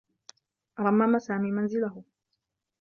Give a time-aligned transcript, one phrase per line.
[0.79, 2.03] رمّم سامي منزله.